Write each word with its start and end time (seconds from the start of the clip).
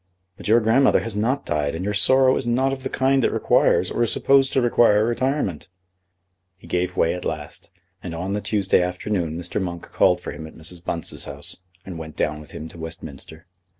"But 0.35 0.47
your 0.47 0.59
grandmother 0.61 1.01
has 1.01 1.15
not 1.15 1.45
died, 1.45 1.75
and 1.75 1.85
your 1.85 1.93
sorrow 1.93 2.35
is 2.35 2.47
not 2.47 2.73
of 2.73 2.81
the 2.81 2.89
kind 2.89 3.21
that 3.21 3.29
requires 3.29 3.91
or 3.91 4.01
is 4.01 4.11
supposed 4.11 4.51
to 4.53 4.59
require 4.61 5.05
retirement." 5.05 5.67
He 6.57 6.65
gave 6.65 6.97
way 6.97 7.13
at 7.13 7.23
last, 7.23 7.69
and 8.01 8.15
on 8.15 8.33
the 8.33 8.41
Tuesday 8.41 8.81
afternoon 8.81 9.37
Mr. 9.37 9.61
Monk 9.61 9.83
called 9.91 10.19
for 10.19 10.31
him 10.31 10.47
at 10.47 10.55
Mrs. 10.57 10.83
Bunce's 10.83 11.25
house, 11.25 11.57
and 11.85 11.99
went 11.99 12.15
down 12.15 12.39
with 12.39 12.49
him 12.51 12.67
to 12.69 12.79
Westminster. 12.79 13.45